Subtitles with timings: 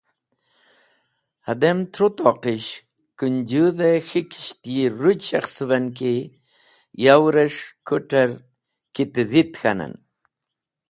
[1.45, 2.83] Hadem Tru-toqishes̃h,
[3.17, 6.13] Kũnjũdh-e K̃hikisht yi rũj shekhsũven ki
[7.03, 8.29] yow’res̃h kũt̃ter
[8.95, 9.93] “Kitdhit” k̃hanen.